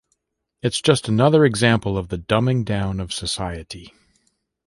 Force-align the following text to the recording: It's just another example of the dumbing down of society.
It's 0.63 0.81
just 0.81 1.07
another 1.07 1.45
example 1.45 1.95
of 1.95 2.07
the 2.07 2.17
dumbing 2.17 2.65
down 2.65 2.99
of 2.99 3.13
society. 3.13 3.93